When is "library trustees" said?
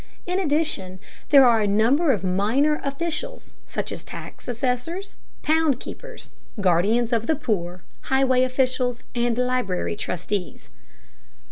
9.37-10.71